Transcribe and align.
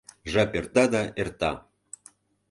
Жап 0.35 0.51
эрта 0.61 0.83
да 0.93 1.01
эрта... 1.25 1.51